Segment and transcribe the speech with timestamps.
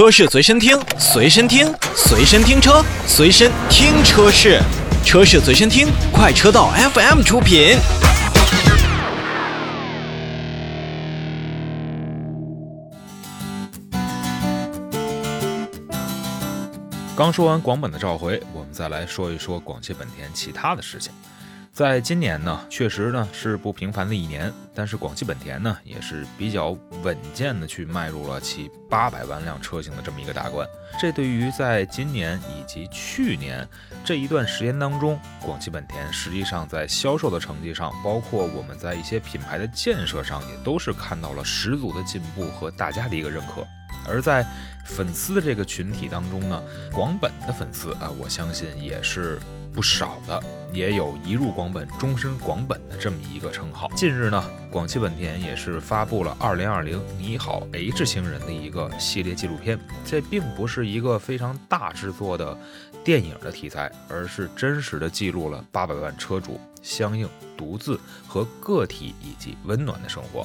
[0.00, 4.58] 车市随身听，随身听，随身听车，随身听车市，
[5.04, 7.76] 车市随身听，快车道 FM 出品。
[17.14, 21.12] 刚说完广本的召回，我们再来说一说广汽本田其他的事情。
[21.80, 30.68] 在今年呢，确实呢是不平凡的一年，但是广汽本田呢也是比较稳健的去迈入了其八百万辆车型的这么一个大关。
[31.00, 33.66] 这对于在今年以及去年
[34.04, 43.66] 这一段时间当中，广汽本田实际上在销售的成绩上，包括我们在一些品牌的建设上，也都是看到了十足的进步和大家的一个认可。
[44.06, 44.46] 而在
[44.84, 49.38] 粉丝的这个群体当中呢，广本的粉丝啊，我相信也是。
[49.72, 50.42] 不少的，
[50.72, 53.88] 也有一入广本终身广本的这么一个称号。
[53.94, 59.78] 近日呢，广汽本田也是发布了《二零二零你好 H 星人》的一个系列纪录片。
[60.04, 62.58] 这并不是一个非常大制作的
[63.04, 70.44] 电影的题材，而是真实的记录了八百万车主相应独自和个体以及温暖的生活。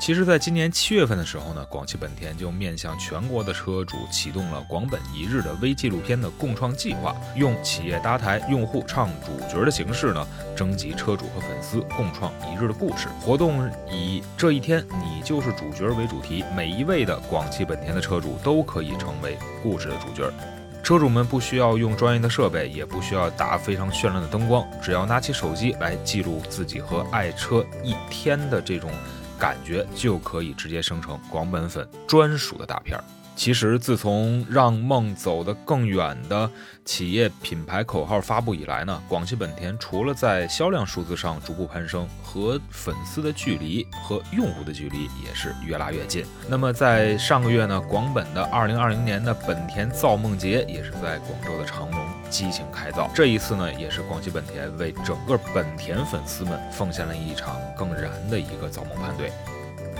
[0.00, 10.26] 其实，在今年七月份的时候呢，广汽本田就面向全国的车主启动了“广本一日”的微纪录片的共创计划，用企业搭台、用户唱主角的形式呢，
[10.56, 13.08] 征集车主和粉丝共创一日的故事。
[13.20, 20.32] 活动以“这一天你就是主角”为主题，每一位的广汽本田的车主都可以成为故事的主角。
[20.80, 28.90] 车主们不需要用专业的设备，也不需要打非常绚烂的灯光，只要拿起手机来记录自己和爱车一天的这种。
[29.38, 33.04] 感觉就可以直接生成广本粉专属的大片儿。
[33.38, 36.50] 其实，自从让梦走得更远的
[36.84, 46.26] 企业品牌口号发布以来呢，广汽本田除了在销量数字上逐步攀升，和粉丝的距离和用户的距离也是越拉越近。
[46.48, 53.08] 那么，在上个月呢，广本的二零二零年的本田造梦节也是在广州的长隆激情开造。
[53.14, 59.30] 这一次呢，也是广汽本田为整个本田粉丝们奉献了一场更燃的一个造梦派对。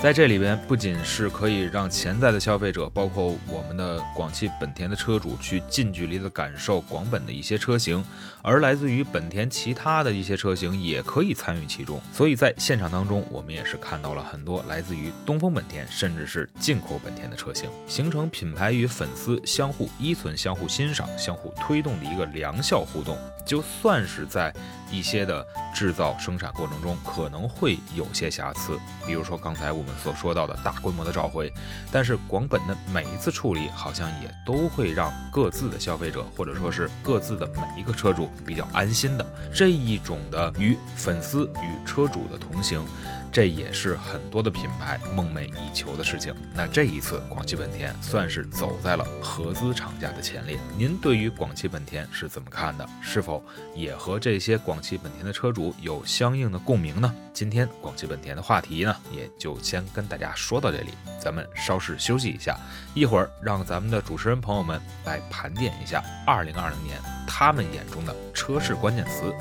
[0.00, 8.02] 在这里边，不仅是可以让潜在的消费者，包括我们的广汽本田的车主，去近距离的感受广本的一些车型，
[8.40, 12.00] 而来自于本田其他的一些车型也可以参与其中。
[12.12, 23.18] 所以在现场当中，我们也是看到了很多来自于东风本田，甚至是进口本田的车型，形成品牌与粉丝相互依存、相互欣赏、相互推动的一个良效互动。
[23.44, 24.54] 就算是在
[24.92, 25.44] 一些的
[25.74, 31.52] 制造生产过程中，可能会有些瑕疵，比如说刚才我所说到的大规模的召回，
[31.90, 42.84] 但是广本的每一次处理，好像也都会让各自的消费者，或者说是各自的每一个车主比较安心的这一种的与粉丝与车主的同行。
[43.30, 46.34] 这也是很多的品牌梦寐以求的事情。
[46.54, 50.58] 那这一次，广汽本田算是走在了合资厂家的前列。
[50.76, 52.88] 您对于广汽本田是怎么看的？
[53.00, 53.42] 是否
[53.74, 57.14] 也和这些广汽本田的车主有相应的共鸣呢？
[57.32, 60.90] 今天广汽本田的话题呢，也就先跟大家说到这里。
[61.20, 62.58] 咱们稍事休息一下，
[62.94, 66.52] 一会儿让咱们的主持人朋友们来盘点一下2020
[66.82, 69.32] 年他们眼中的车市关键词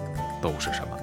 [0.42, 0.98] 都是什么。